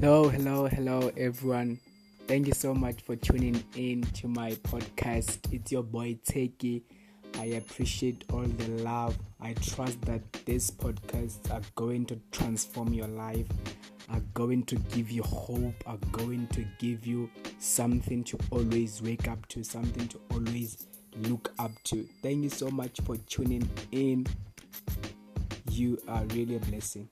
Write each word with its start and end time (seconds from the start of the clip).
Hello, 0.00 0.28
hello, 0.28 0.68
hello, 0.68 1.10
everyone. 1.16 1.80
Thank 2.28 2.46
you 2.46 2.52
so 2.52 2.72
much 2.72 3.02
for 3.02 3.16
tuning 3.16 3.64
in 3.74 4.02
to 4.02 4.28
my 4.28 4.52
podcast. 4.52 5.52
It's 5.52 5.72
your 5.72 5.82
boy 5.82 6.16
Teki. 6.24 6.82
I 7.36 7.46
appreciate 7.46 8.22
all 8.32 8.44
the 8.44 8.68
love. 8.84 9.18
I 9.40 9.54
trust 9.54 10.00
that 10.02 10.22
these 10.44 10.70
podcasts 10.70 11.52
are 11.52 11.62
going 11.74 12.06
to 12.06 12.20
transform 12.30 12.92
your 12.92 13.08
life, 13.08 13.48
are 14.08 14.22
going 14.34 14.62
to 14.66 14.76
give 14.76 15.10
you 15.10 15.24
hope, 15.24 15.74
are 15.84 15.98
going 16.12 16.46
to 16.52 16.64
give 16.78 17.04
you 17.04 17.28
something 17.58 18.22
to 18.22 18.38
always 18.52 19.02
wake 19.02 19.26
up 19.26 19.48
to, 19.48 19.64
something 19.64 20.06
to 20.06 20.20
always 20.30 20.86
look 21.22 21.52
up 21.58 21.72
to. 21.86 22.06
Thank 22.22 22.44
you 22.44 22.50
so 22.50 22.70
much 22.70 23.00
for 23.04 23.16
tuning 23.16 23.68
in. 23.90 24.28
You 25.68 25.98
are 26.06 26.22
really 26.26 26.54
a 26.54 26.60
blessing. 26.60 27.08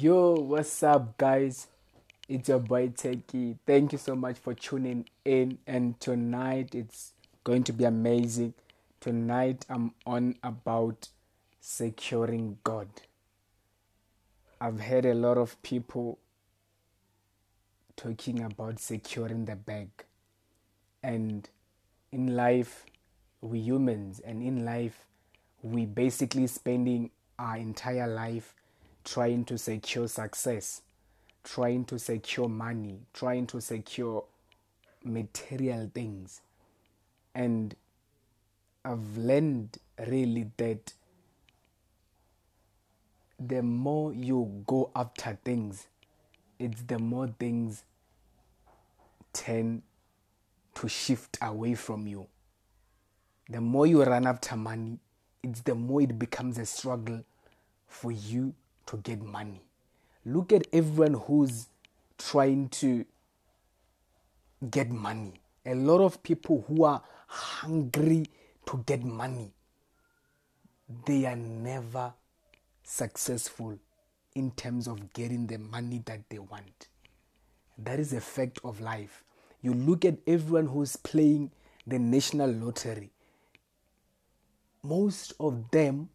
Yo, 0.00 0.34
what's 0.34 0.80
up, 0.84 1.18
guys? 1.18 1.66
It's 2.28 2.48
your 2.48 2.60
boy 2.60 2.90
Teki. 2.90 3.56
Thank 3.66 3.90
you 3.90 3.98
so 3.98 4.14
much 4.14 4.38
for 4.38 4.54
tuning 4.54 5.08
in. 5.24 5.58
And 5.66 5.98
tonight 5.98 6.72
it's 6.72 7.14
going 7.42 7.64
to 7.64 7.72
be 7.72 7.82
amazing. 7.82 8.54
Tonight 9.00 9.66
I'm 9.68 9.94
on 10.06 10.36
about 10.44 11.08
securing 11.60 12.58
God. 12.62 12.86
I've 14.60 14.78
heard 14.78 15.04
a 15.04 15.14
lot 15.14 15.36
of 15.36 15.60
people 15.64 16.20
talking 17.96 18.40
about 18.44 18.78
securing 18.78 19.46
the 19.46 19.56
bag. 19.56 19.88
And 21.02 21.50
in 22.12 22.36
life, 22.36 22.84
we 23.40 23.58
humans, 23.58 24.20
and 24.20 24.44
in 24.44 24.64
life, 24.64 25.06
we 25.60 25.86
basically 25.86 26.46
spending 26.46 27.10
our 27.36 27.56
entire 27.56 28.06
life 28.06 28.54
trying 29.12 29.44
to 29.44 29.56
secure 29.56 30.06
success, 30.06 30.82
trying 31.42 31.84
to 31.86 31.98
secure 31.98 32.48
money, 32.48 32.98
trying 33.14 33.46
to 33.46 33.60
secure 33.60 34.24
material 35.02 35.90
things. 35.94 36.42
And 37.34 37.74
I've 38.84 39.16
learned 39.16 39.78
really 40.06 40.50
that 40.58 40.92
the 43.38 43.62
more 43.62 44.12
you 44.12 44.64
go 44.66 44.90
after 44.94 45.38
things, 45.42 45.86
it's 46.58 46.82
the 46.82 46.98
more 46.98 47.28
things 47.38 47.84
tend 49.32 49.82
to 50.74 50.88
shift 50.88 51.38
away 51.40 51.74
from 51.74 52.06
you. 52.06 52.26
The 53.48 53.60
more 53.60 53.86
you 53.86 54.02
run 54.02 54.26
after 54.26 54.56
money, 54.56 54.98
it's 55.42 55.60
the 55.62 55.74
more 55.74 56.02
it 56.02 56.18
becomes 56.18 56.58
a 56.58 56.66
struggle 56.66 57.24
for 57.86 58.12
you 58.12 58.52
to 58.88 58.96
get 58.98 59.22
money. 59.22 59.62
Look 60.24 60.52
at 60.52 60.66
everyone 60.72 61.14
who's 61.14 61.68
trying 62.16 62.68
to 62.70 63.04
get 64.70 64.90
money. 64.90 65.34
A 65.64 65.74
lot 65.74 66.00
of 66.00 66.22
people 66.22 66.64
who 66.66 66.84
are 66.84 67.02
hungry 67.26 68.26
to 68.66 68.82
get 68.86 69.04
money, 69.04 69.52
they 71.06 71.26
are 71.26 71.36
never 71.36 72.12
successful 72.82 73.78
in 74.34 74.50
terms 74.52 74.88
of 74.88 75.12
getting 75.12 75.46
the 75.46 75.58
money 75.58 76.02
that 76.06 76.20
they 76.30 76.38
want. 76.38 76.88
That 77.76 78.00
is 78.00 78.12
a 78.12 78.20
fact 78.20 78.58
of 78.64 78.80
life. 78.80 79.22
You 79.60 79.74
look 79.74 80.04
at 80.04 80.16
everyone 80.26 80.66
who's 80.66 80.96
playing 80.96 81.50
the 81.86 81.98
national 81.98 82.50
lottery, 82.50 83.10
most 84.82 85.34
of 85.40 85.70
them 85.70 86.08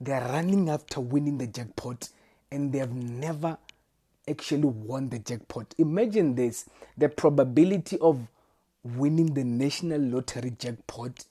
they 0.00 0.12
are 0.12 0.28
running 0.28 0.68
after 0.68 1.00
winning 1.00 1.38
the 1.38 1.46
jackpot 1.46 2.08
and 2.50 2.72
they 2.72 2.78
have 2.78 2.94
never 2.94 3.58
actually 4.28 4.64
won 4.64 5.08
the 5.08 5.18
jackpot. 5.18 5.74
Imagine 5.78 6.34
this 6.34 6.68
the 6.96 7.08
probability 7.08 7.98
of 7.98 8.26
winning 8.82 9.34
the 9.34 9.44
national 9.44 10.00
lottery 10.00 10.50
jackpot 10.58 11.24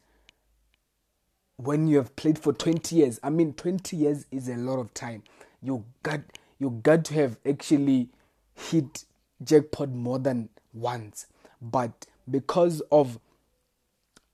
when 1.57 1.87
you 1.87 1.97
have 1.97 2.15
played 2.15 2.39
for 2.39 2.53
20 2.53 2.95
years. 2.95 3.19
I 3.23 3.29
mean 3.29 3.53
20 3.53 3.95
years 3.95 4.25
is 4.31 4.49
a 4.49 4.55
lot 4.55 4.79
of 4.79 4.93
time. 4.93 5.23
You 5.61 5.85
got 6.01 6.21
you 6.59 6.69
got 6.83 7.05
to 7.05 7.13
have 7.15 7.37
actually 7.47 8.09
hit 8.55 9.05
jackpot 9.43 9.89
more 9.89 10.19
than 10.19 10.49
once. 10.73 11.27
But 11.61 12.05
because 12.29 12.81
of 12.91 13.19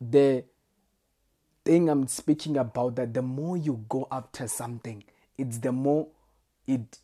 the 0.01 0.43
thing 1.69 1.87
I'm 1.87 2.07
speaking 2.07 2.57
about 2.57 2.95
that 2.95 3.13
the 3.13 3.21
more 3.21 3.55
you 3.55 3.85
go 3.89 4.07
after 4.11 4.47
something, 4.47 5.03
it's 5.37 5.59
the 5.59 5.71
more 5.71 6.07
it 6.65 6.97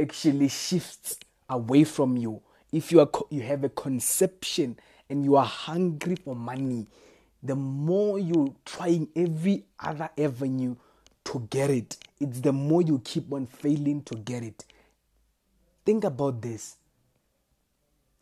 actually 0.00 0.48
shifts 0.48 1.18
away 1.50 1.84
from 1.84 2.16
you. 2.16 2.40
If 2.72 2.90
you 2.90 3.00
are 3.00 3.10
you 3.28 3.42
have 3.42 3.62
a 3.62 3.68
conception 3.68 4.78
and 5.10 5.22
you 5.22 5.36
are 5.36 5.44
hungry 5.44 6.16
for 6.16 6.34
money, 6.34 6.86
the 7.42 7.54
more 7.54 8.18
you 8.18 8.56
trying 8.64 9.08
every 9.14 9.66
other 9.78 10.08
avenue 10.16 10.74
to 11.24 11.46
get 11.50 11.68
it, 11.68 11.98
it's 12.20 12.40
the 12.40 12.54
more 12.54 12.80
you 12.80 13.02
keep 13.04 13.30
on 13.34 13.46
failing 13.46 14.02
to 14.04 14.14
get 14.14 14.44
it. 14.44 14.64
Think 15.84 16.04
about 16.04 16.40
this. 16.40 16.76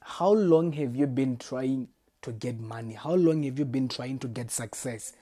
How 0.03 0.33
long 0.33 0.73
have 0.73 0.97
you 0.97 1.07
been 1.07 1.37
trying 1.37 1.87
to 2.23 2.33
get 2.33 2.61
money? 2.61 2.95
How 2.95 3.15
long 3.15 3.43
have 3.45 3.59
you 3.59 3.65
been 3.65 3.89
trying 3.89 4.19
to 4.21 4.29
get 4.29 4.51
success? 4.51 5.13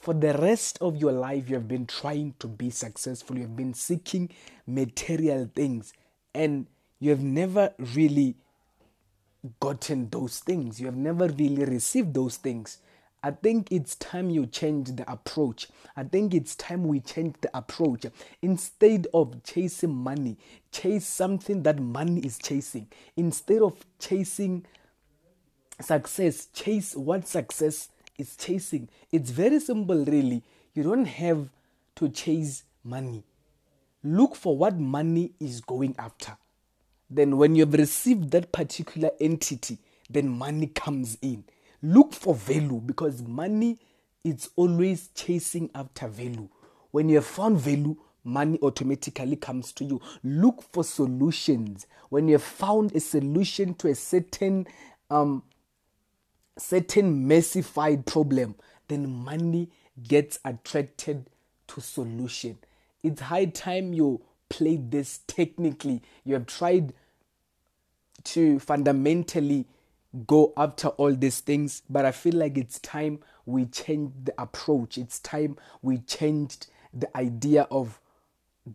For 0.00 0.14
the 0.14 0.34
rest 0.34 0.78
of 0.80 0.96
your 0.96 1.12
life, 1.12 1.48
you 1.48 1.54
have 1.54 1.68
been 1.68 1.86
trying 1.86 2.34
to 2.40 2.48
be 2.48 2.70
successful. 2.70 3.36
You 3.36 3.42
have 3.42 3.56
been 3.56 3.74
seeking 3.74 4.30
material 4.66 5.48
things, 5.54 5.92
and 6.34 6.66
you 6.98 7.10
have 7.10 7.22
never 7.22 7.72
really 7.94 8.36
gotten 9.60 10.08
those 10.10 10.40
things. 10.40 10.80
You 10.80 10.86
have 10.86 10.96
never 10.96 11.28
really 11.28 11.64
received 11.64 12.14
those 12.14 12.36
things. 12.36 12.78
I 13.24 13.30
think 13.30 13.70
it's 13.70 13.94
time 13.96 14.30
you 14.30 14.46
change 14.46 14.96
the 14.96 15.10
approach. 15.10 15.68
I 15.96 16.02
think 16.02 16.34
it's 16.34 16.56
time 16.56 16.84
we 16.84 16.98
change 16.98 17.36
the 17.40 17.56
approach. 17.56 18.06
Instead 18.40 19.06
of 19.14 19.44
chasing 19.44 19.94
money, 19.94 20.36
chase 20.72 21.06
something 21.06 21.62
that 21.62 21.78
money 21.78 22.20
is 22.22 22.38
chasing. 22.38 22.88
Instead 23.16 23.62
of 23.62 23.74
chasing 24.00 24.66
success, 25.84 26.46
chase 26.52 26.96
what 26.96 27.26
success 27.26 27.88
is 28.18 28.36
chasing. 28.36 28.88
It's 29.10 29.30
very 29.30 29.60
simple, 29.60 30.04
really. 30.04 30.42
You 30.74 30.82
don't 30.82 31.06
have 31.06 31.48
to 31.96 32.08
chase 32.08 32.64
money. 32.84 33.24
Look 34.02 34.34
for 34.34 34.56
what 34.56 34.78
money 34.78 35.32
is 35.38 35.60
going 35.60 35.94
after. 35.98 36.36
Then, 37.10 37.36
when 37.36 37.54
you 37.54 37.64
have 37.64 37.74
received 37.74 38.30
that 38.30 38.52
particular 38.52 39.10
entity, 39.20 39.78
then 40.08 40.28
money 40.28 40.66
comes 40.66 41.18
in. 41.22 41.44
Look 41.82 42.12
for 42.12 42.34
value 42.34 42.80
because 42.84 43.22
money 43.22 43.78
is 44.24 44.50
always 44.56 45.08
chasing 45.14 45.70
after 45.74 46.08
value. 46.08 46.48
When 46.90 47.08
you 47.08 47.16
have 47.16 47.26
found 47.26 47.58
value, 47.58 47.96
money 48.24 48.58
automatically 48.62 49.36
comes 49.36 49.72
to 49.72 49.84
you. 49.84 50.00
Look 50.22 50.62
for 50.72 50.84
solutions. 50.84 51.86
When 52.08 52.28
you 52.28 52.34
have 52.34 52.42
found 52.42 52.94
a 52.94 53.00
solution 53.00 53.74
to 53.74 53.88
a 53.88 53.94
certain 53.94 54.66
um, 55.10 55.42
certain 56.58 57.26
messified 57.26 58.06
problem, 58.06 58.54
then 58.88 59.08
money 59.08 59.70
gets 60.02 60.38
attracted 60.44 61.28
to 61.68 61.80
solution. 61.80 62.58
It's 63.02 63.22
high 63.22 63.46
time 63.46 63.92
you 63.92 64.22
play 64.48 64.76
this 64.76 65.20
technically. 65.26 66.02
You 66.24 66.34
have 66.34 66.46
tried 66.46 66.92
to 68.24 68.58
fundamentally 68.60 69.66
go 70.26 70.52
after 70.56 70.88
all 70.88 71.14
these 71.14 71.40
things, 71.40 71.82
but 71.88 72.04
I 72.04 72.12
feel 72.12 72.34
like 72.34 72.58
it's 72.58 72.78
time 72.80 73.20
we 73.46 73.66
change 73.66 74.12
the 74.24 74.34
approach. 74.38 74.98
It's 74.98 75.18
time 75.20 75.56
we 75.80 75.98
changed 75.98 76.66
the 76.92 77.14
idea 77.16 77.66
of 77.70 77.98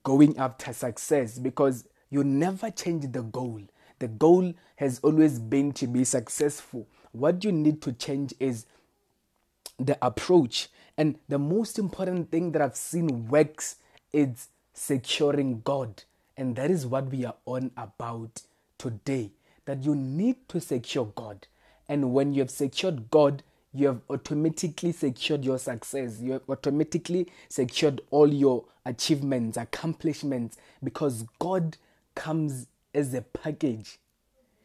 going 0.04 0.38
after 0.38 0.74
success 0.74 1.38
because 1.38 1.88
you 2.10 2.24
never 2.24 2.72
change 2.72 3.12
the 3.12 3.22
goal. 3.22 3.62
The 4.00 4.08
goal 4.08 4.54
has 4.78 5.00
always 5.04 5.40
been 5.40 5.72
to 5.74 5.88
be 5.88 6.04
successful. 6.04 6.88
What 7.12 7.44
you 7.44 7.52
need 7.52 7.82
to 7.84 7.94
change 7.94 8.34
is 8.40 8.66
the 9.80 9.98
approach. 10.06 10.70
And 10.98 11.18
the 11.28 11.40
most 11.40 11.80
important 11.80 12.32
thing 12.32 12.52
that 12.52 12.62
I've 12.62 12.76
seen 12.76 13.28
works 13.28 13.78
is 14.14 14.50
securing 14.74 15.62
God. 15.62 16.04
And 16.36 16.56
that 16.56 16.70
is 16.70 16.86
what 16.86 17.08
we 17.08 17.26
are 17.26 17.36
on 17.46 17.72
about 17.78 18.42
today. 18.78 19.32
That 19.66 19.84
you 19.84 19.96
need 19.96 20.48
to 20.50 20.62
secure 20.62 21.06
God. 21.06 21.48
And 21.90 22.14
when 22.14 22.34
you 22.34 22.42
have 22.42 22.52
secured 22.52 23.10
God, 23.10 23.44
you 23.74 23.88
have 23.88 24.02
automatically 24.10 24.92
secured 24.92 25.44
your 25.44 25.60
success. 25.60 26.20
You 26.20 26.34
have 26.34 26.50
automatically 26.50 27.28
secured 27.50 28.02
all 28.12 28.32
your 28.32 28.66
achievements, 28.86 29.58
accomplishments, 29.58 30.58
because 30.84 31.26
God 31.40 31.78
comes 32.16 32.68
as 32.94 33.14
a 33.14 33.22
package. 33.22 34.00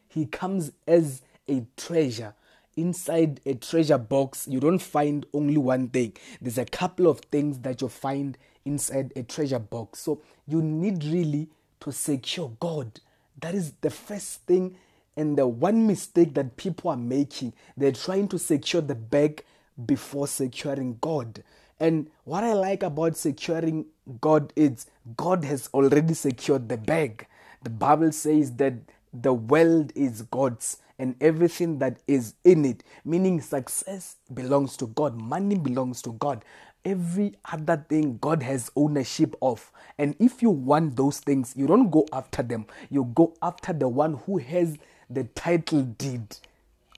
He 0.09 0.27
comes 0.27 0.73
as 0.87 1.23
a 1.49 1.65
treasure. 1.77 2.35
Inside 2.77 3.41
a 3.45 3.55
treasure 3.55 3.99
box, 3.99 4.49
you 4.49 4.59
don't 4.59 4.79
find 4.79 5.27
only 5.35 5.59
one 5.59 5.89
thing. 5.89 6.15
There's 6.41 6.59
a 6.59 6.65
couple 6.65 7.07
of 7.07 7.21
things 7.21 7.59
that 7.61 7.83
you 7.83 7.89
find 7.89 8.39
inside 8.65 9.13
a 9.15 9.23
treasure 9.23 9.59
box. 9.59 10.01
So 10.01 10.23
you 10.47 10.63
need 10.63 11.05
really 11.05 11.49
to 11.81 11.93
secure 11.93 12.51
God. 12.61 13.01
That 13.41 13.55
is 13.55 13.73
the 13.81 13.91
first 13.91 14.47
thing 14.47 14.77
and 15.17 15.37
the 15.37 15.47
one 15.47 15.87
mistake 15.87 16.35
that 16.35 16.57
people 16.57 16.91
are 16.91 16.97
making. 16.97 17.53
They're 17.77 17.93
trying 17.93 18.29
to 18.29 18.39
secure 18.39 18.81
the 18.81 18.95
bag 18.95 19.45
before 19.85 20.27
securing 20.27 20.99
God. 21.01 21.43
And 21.81 22.09
what 22.25 22.45
I 22.45 22.53
like 22.55 22.83
about 22.83 23.17
securing 23.17 23.87
God 24.21 24.53
is 24.57 24.87
God 25.17 25.45
has 25.45 25.69
already 25.75 26.15
secured 26.15 26.69
the 26.69 26.77
bag. 26.77 27.27
The 27.63 27.71
Bible 27.71 28.13
says 28.13 28.53
that 28.57 28.75
the 29.13 29.33
world 29.33 29.93
is 29.95 30.23
God's 30.23 30.79
and 30.99 31.17
everything 31.21 31.79
that 31.79 31.99
is 32.07 32.35
in 32.45 32.65
it, 32.65 32.85
meaning 33.05 33.41
success 33.41 34.17
belongs 34.33 34.77
to 34.77 34.87
God, 34.89 35.21
money 35.21 35.57
belongs 35.57 36.01
to 36.03 36.13
God. 36.13 36.45
Every 36.85 37.35
other 37.45 37.85
thing 37.89 38.19
God 38.21 38.43
has 38.43 38.71
ownership 38.77 39.35
of. 39.43 39.71
And 39.99 40.17
if 40.19 40.43
you 40.43 40.51
want 40.51 40.97
those 40.97 41.21
things, 41.21 41.55
you 41.57 41.67
don't 41.67 41.91
go 41.91 42.07
after 42.13 42.43
them. 42.43 42.67
You 42.91 43.11
go 43.15 43.35
after 43.43 43.73
the 43.73 43.89
one 43.89 44.15
who 44.27 44.39
has 44.39 44.77
the 45.09 45.25
title 45.25 45.83
deed 45.83 46.37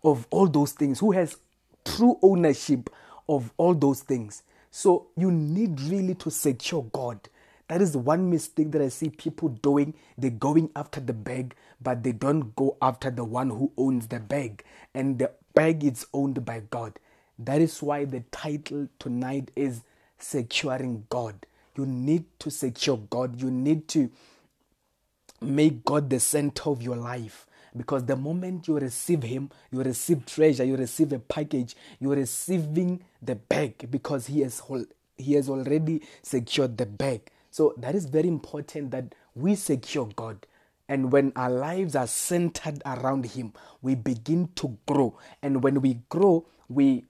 of 0.02 0.26
all 0.30 0.46
those 0.46 0.72
things, 0.72 1.00
who 1.00 1.12
has 1.12 1.36
true 1.84 2.18
ownership 2.22 2.90
of 3.28 3.52
all 3.56 3.74
those 3.74 4.00
things. 4.00 4.42
So 4.70 5.06
you 5.16 5.30
need 5.30 5.80
really 5.82 6.14
to 6.16 6.30
secure 6.30 6.82
God. 6.92 7.20
That 7.68 7.80
is 7.82 7.96
one 7.96 8.30
mistake 8.30 8.72
that 8.72 8.82
I 8.82 8.88
see 8.88 9.08
people 9.10 9.48
doing. 9.48 9.94
They're 10.18 10.30
going 10.30 10.70
after 10.76 11.00
the 11.00 11.14
bag, 11.14 11.54
but 11.80 12.02
they 12.02 12.12
don't 12.12 12.54
go 12.56 12.76
after 12.82 13.10
the 13.10 13.24
one 13.24 13.50
who 13.50 13.72
owns 13.78 14.08
the 14.08 14.20
bag. 14.20 14.64
And 14.94 15.18
the 15.18 15.30
bag 15.54 15.84
is 15.84 16.06
owned 16.12 16.44
by 16.44 16.62
God. 16.70 16.98
That 17.38 17.60
is 17.60 17.82
why 17.82 18.04
the 18.04 18.20
title 18.30 18.88
tonight 18.98 19.50
is 19.56 19.82
Securing 20.18 21.06
God. 21.08 21.46
You 21.76 21.86
need 21.86 22.24
to 22.40 22.50
secure 22.50 22.98
God. 22.98 23.40
You 23.40 23.50
need 23.50 23.88
to 23.88 24.10
make 25.40 25.84
God 25.84 26.10
the 26.10 26.20
center 26.20 26.70
of 26.70 26.82
your 26.82 26.96
life. 26.96 27.46
Because 27.76 28.04
the 28.04 28.16
moment 28.16 28.68
you 28.68 28.78
receive 28.78 29.22
Him, 29.22 29.50
you 29.72 29.82
receive 29.82 30.24
treasure, 30.26 30.64
you 30.64 30.76
receive 30.76 31.12
a 31.12 31.18
package, 31.18 31.74
you're 31.98 32.14
receiving 32.16 33.02
the 33.20 33.34
bag 33.34 33.90
because 33.90 34.26
He 34.28 34.42
has, 34.42 34.62
he 35.16 35.34
has 35.34 35.48
already 35.48 36.02
secured 36.22 36.78
the 36.78 36.86
bag. 36.86 37.30
So 37.54 37.72
that 37.76 37.94
is 37.94 38.06
very 38.06 38.26
important 38.26 38.90
that 38.90 39.14
we 39.36 39.54
secure 39.54 40.06
God. 40.16 40.44
And 40.88 41.12
when 41.12 41.32
our 41.36 41.48
lives 41.48 41.94
are 41.94 42.08
centered 42.08 42.82
around 42.84 43.26
Him, 43.26 43.52
we 43.80 43.94
begin 43.94 44.48
to 44.56 44.76
grow. 44.86 45.16
And 45.40 45.62
when 45.62 45.80
we 45.80 46.00
grow, 46.08 46.46
we 46.68 47.04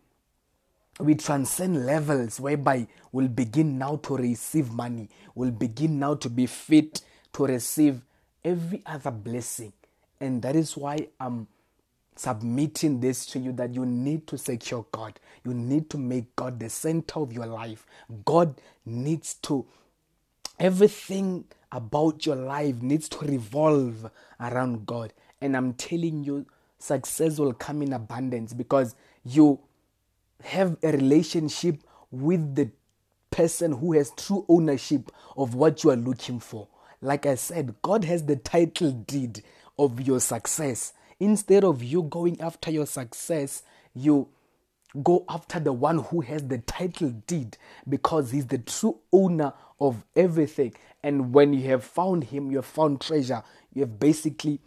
we 1.01 1.15
transcend 1.15 1.87
levels 1.87 2.39
whereby 2.39 2.89
we'll 3.11 3.29
begin 3.29 3.79
now 3.79 3.97
to 4.03 4.19
receive 4.19 4.71
money, 4.71 5.09
we'll 5.35 5.51
begin 5.51 5.99
now 5.99 6.15
to 6.17 6.29
be 6.29 6.45
fit 6.45 7.01
to 7.33 7.47
receive 7.47 8.03
every 8.45 8.83
other 8.85 9.13
blessing. 9.13 9.73
And 10.21 10.43
that 10.43 10.57
is 10.57 10.77
why 10.77 11.09
I'm 11.19 11.49
submitting 12.17 13.01
this 13.01 13.25
to 13.27 13.39
you 13.39 13.53
that 13.53 13.75
you 13.75 13.87
need 13.87 14.27
to 14.27 14.37
secure 14.37 14.85
God. 14.93 15.19
You 15.43 15.55
need 15.55 15.89
to 15.89 15.97
make 15.97 16.37
God 16.37 16.61
the 16.61 16.69
center 16.69 17.21
of 17.21 17.33
your 17.33 17.47
life. 17.47 17.87
God 18.27 18.61
needs 18.85 19.37
to, 19.45 19.65
everything 20.59 21.45
about 21.73 22.25
your 22.25 22.37
life 22.37 22.81
needs 22.83 23.09
to 23.11 23.19
revolve 23.27 24.11
around 24.41 24.87
God. 24.87 25.13
And 25.41 25.57
I'm 25.57 25.75
telling 25.75 26.25
you, 26.25 26.47
success 26.79 27.39
will 27.39 27.53
come 27.53 27.83
in 27.83 27.93
abundance 27.93 28.53
because 28.53 28.95
you 29.25 29.61
have 30.43 30.77
a 30.83 30.93
relationship 30.93 31.83
with 32.11 32.55
the 32.55 32.71
person 33.31 33.73
who 33.73 33.95
has 33.95 34.13
true 34.17 34.45
ownership 34.49 35.11
of 35.37 35.55
what 35.55 35.83
you 35.83 35.91
are 35.91 35.97
looking 35.97 36.39
for. 36.39 36.69
Like 37.01 37.27
I 37.27 37.35
said, 37.35 37.75
God 37.83 38.05
has 38.05 38.25
the 38.25 38.37
title 38.37 38.93
deed 38.93 39.43
of 39.79 40.01
your 40.01 40.21
success. 40.21 40.93
Instead 41.19 41.65
of 41.65 41.83
you 41.83 42.05
going 42.05 42.41
after 42.41 42.71
your 42.71 42.87
success, 42.87 43.63
you 43.95 44.29
go 45.03 45.25
after 45.29 45.59
the 45.59 45.73
one 45.73 45.99
who 45.99 46.21
has 46.21 46.47
the 46.47 46.59
title 46.59 47.11
deed 47.27 47.57
because 47.89 48.31
he's 48.31 48.47
the 48.47 48.59
true 48.59 48.99
owner 49.13 49.53
of 49.81 50.05
everything. 50.15 50.75
And 51.03 51.35
when 51.35 51.53
you 51.53 51.69
have 51.71 51.85
found 51.85 52.25
him, 52.25 52.51
you 52.51 52.59
have 52.59 52.67
found 52.67 53.01
treasure. 53.01 53.43
You 53.73 53.83
have 53.83 53.99
basically 53.99 54.61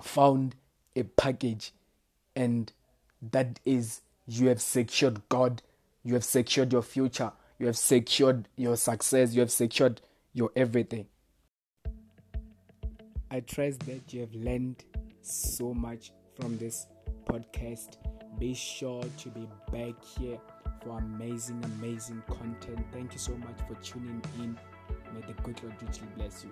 found 0.00 0.54
a 0.94 1.04
package, 1.04 1.72
and 2.36 2.70
that 3.30 3.58
is 3.64 4.02
you 4.26 4.48
have 4.48 4.60
secured 4.60 5.22
God, 5.28 5.62
you 6.02 6.14
have 6.14 6.24
secured 6.24 6.72
your 6.72 6.82
future, 6.82 7.32
you 7.58 7.66
have 7.66 7.78
secured 7.78 8.48
your 8.56 8.76
success, 8.76 9.34
you 9.34 9.40
have 9.40 9.50
secured 9.50 10.00
your 10.32 10.50
everything. 10.54 11.06
I 13.30 13.40
trust 13.40 13.80
that 13.86 14.12
you 14.12 14.20
have 14.20 14.34
learned 14.34 14.84
so 15.22 15.72
much 15.72 16.12
from 16.38 16.58
this 16.58 16.86
podcast. 17.24 17.96
Be 18.38 18.54
sure 18.54 19.04
to 19.18 19.28
be 19.28 19.46
back 19.70 19.94
here 20.18 20.38
for 20.82 20.98
amazing, 20.98 21.62
amazing 21.78 22.22
content. 22.28 22.84
Thank 22.92 23.12
you 23.12 23.18
so 23.18 23.36
much 23.36 23.58
for 23.68 23.74
tuning 23.82 24.22
in. 24.38 24.58
May 25.14 25.20
the 25.26 25.34
good 25.42 25.62
Lord 25.62 25.76
richly 25.82 26.08
bless 26.16 26.44
you. 26.44 26.50